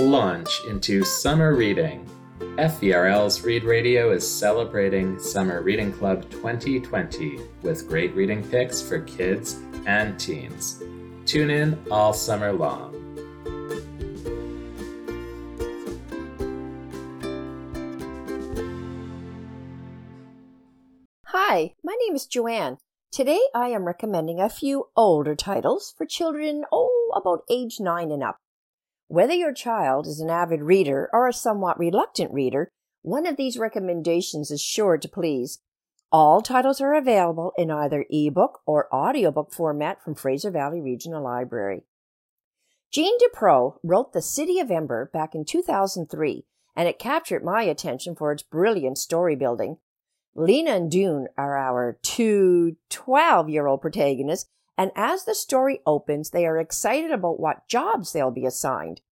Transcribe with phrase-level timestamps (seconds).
[0.00, 2.08] launch into summer reading.
[2.38, 9.60] FVRL's Read Radio is celebrating Summer Reading Club 2020 with great reading picks for kids
[9.86, 10.82] and teens.
[11.26, 12.96] Tune in all summer long.
[21.26, 22.78] Hi, my name is Joanne.
[23.12, 28.22] Today I am recommending a few older titles for children, oh, about age 9 and
[28.22, 28.38] up.
[29.10, 32.70] Whether your child is an avid reader or a somewhat reluctant reader,
[33.02, 35.58] one of these recommendations is sure to please.
[36.12, 41.82] All titles are available in either ebook or audiobook format from Fraser Valley Regional Library.
[42.92, 46.44] Jeanne DuPrau wrote The City of Ember back in 2003,
[46.76, 49.78] and it captured my attention for its brilliant story building.
[50.36, 54.48] Lina and Doon are our two 12 year old protagonists
[54.80, 59.02] and as the story opens, they are excited about what jobs they'll be assigned.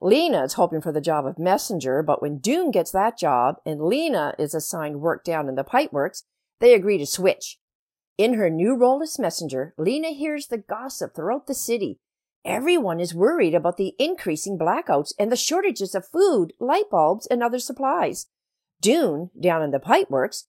[0.00, 3.82] Lina is hoping for the job of messenger, but when Doon gets that job and
[3.82, 6.22] Lina is assigned work down in the pipeworks,
[6.60, 7.58] they agree to switch.
[8.16, 11.98] In her new role as messenger, Lina hears the gossip throughout the city.
[12.44, 17.42] Everyone is worried about the increasing blackouts and the shortages of food, light bulbs, and
[17.42, 18.26] other supplies.
[18.80, 20.44] Doon, down in the pipeworks,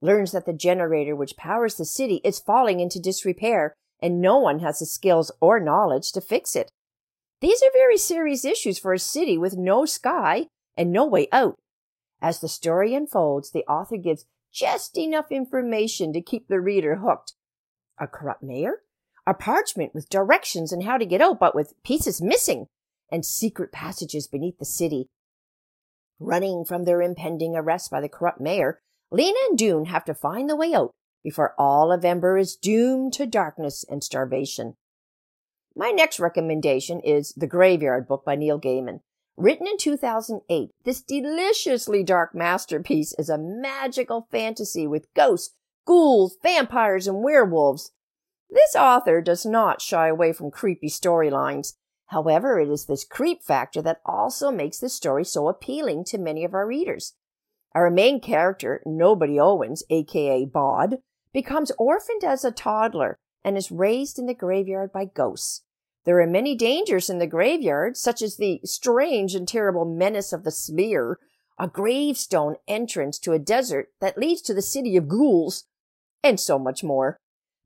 [0.00, 4.58] learns that the generator which powers the city is falling into disrepair and no one
[4.60, 6.70] has the skills or knowledge to fix it.
[7.44, 10.46] These are very serious issues for a city with no sky
[10.78, 11.56] and no way out.
[12.22, 17.34] As the story unfolds, the author gives just enough information to keep the reader hooked.
[18.00, 18.76] A corrupt mayor?
[19.26, 22.64] A parchment with directions on how to get out, but with pieces missing,
[23.12, 25.08] and secret passages beneath the city.
[26.18, 30.48] Running from their impending arrest by the corrupt mayor, Lina and Doon have to find
[30.48, 30.92] the way out
[31.22, 34.76] before all of Ember is doomed to darkness and starvation.
[35.76, 39.00] My next recommendation is The Graveyard Book by Neil Gaiman.
[39.36, 45.52] Written in 2008, this deliciously dark masterpiece is a magical fantasy with ghosts,
[45.84, 47.90] ghouls, vampires, and werewolves.
[48.48, 51.72] This author does not shy away from creepy storylines.
[52.06, 56.44] However, it is this creep factor that also makes the story so appealing to many
[56.44, 57.14] of our readers.
[57.74, 60.98] Our main character, Nobody Owens, aka Bod,
[61.32, 65.62] becomes orphaned as a toddler and is raised in the graveyard by ghosts.
[66.04, 70.44] There are many dangers in the graveyard, such as the strange and terrible menace of
[70.44, 71.18] the Sleer,
[71.58, 75.64] a gravestone entrance to a desert that leads to the city of ghouls,
[76.22, 77.16] and so much more.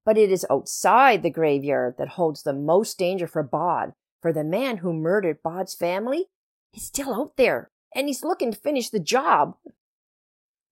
[0.04, 4.44] But it is outside the graveyard that holds the most danger for Bod, for the
[4.44, 6.26] man who murdered Bod's family
[6.74, 9.56] is still out there, and he's looking to finish the job.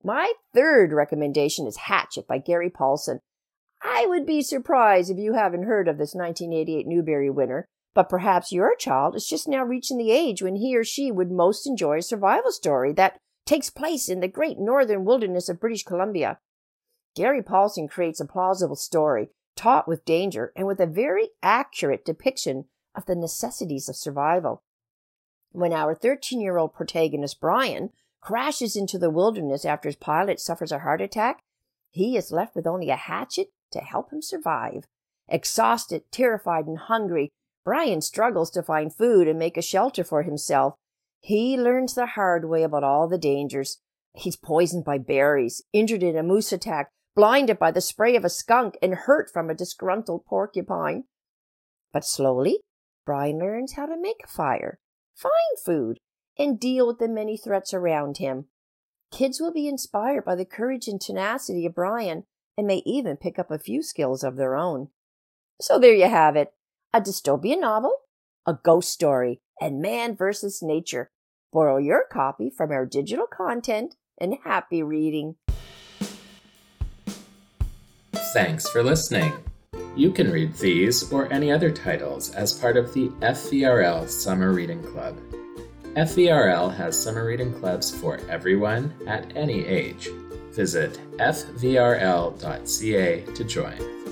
[0.04, 3.20] My third recommendation is Hatchet by Gary Paulsen.
[3.88, 8.50] I would be surprised if you haven't heard of this 1988 Newbery winner, but perhaps
[8.50, 11.98] your child is just now reaching the age when he or she would most enjoy
[11.98, 16.40] a survival story that takes place in the great northern wilderness of British Columbia.
[17.14, 22.64] Gary Paulsen creates a plausible story, taut with danger and with a very accurate depiction
[22.96, 24.64] of the necessities of survival.
[25.52, 30.72] When our 13 year old protagonist Brian crashes into the wilderness after his pilot suffers
[30.72, 31.38] a heart attack,
[31.90, 34.84] he is left with only a hatchet to help him survive.
[35.28, 37.30] Exhausted, terrified, and hungry,
[37.64, 40.74] Brian struggles to find food and make a shelter for himself.
[41.20, 43.80] He learns the hard way about all the dangers.
[44.14, 48.28] He's poisoned by berries, injured in a moose attack, blinded by the spray of a
[48.28, 51.04] skunk, and hurt from a disgruntled porcupine.
[51.92, 52.60] But slowly,
[53.04, 54.78] Brian learns how to make a fire,
[55.14, 55.32] find
[55.64, 55.98] food,
[56.38, 58.46] and deal with the many threats around him.
[59.10, 62.24] Kids will be inspired by the courage and tenacity of Brian
[62.56, 64.88] and may even pick up a few skills of their own.
[65.60, 66.52] So there you have it
[66.94, 67.94] a dystopian novel,
[68.46, 71.10] a ghost story, and man versus nature.
[71.52, 75.36] Borrow your copy from our digital content and happy reading.
[78.32, 79.32] Thanks for listening.
[79.94, 84.82] You can read these or any other titles as part of the FVRL Summer Reading
[84.82, 85.16] Club.
[85.96, 90.10] FVRL has summer reading clubs for everyone at any age.
[90.56, 92.34] Visit fvrl.ca
[93.34, 94.05] to join.